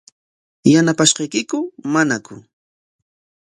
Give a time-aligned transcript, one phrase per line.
[0.71, 1.59] ¿Yanaqashqaykiku
[1.93, 2.35] manaku?